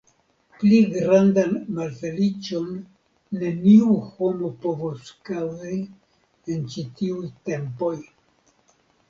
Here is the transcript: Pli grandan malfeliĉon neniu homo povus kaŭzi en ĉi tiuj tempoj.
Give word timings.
Pli 0.61 0.77
grandan 0.93 1.51
malfeliĉon 1.79 2.71
neniu 3.43 3.99
homo 4.15 4.51
povus 4.65 5.13
kaŭzi 5.31 5.79
en 6.57 6.67
ĉi 6.73 6.87
tiuj 6.97 7.31
tempoj. 7.53 7.95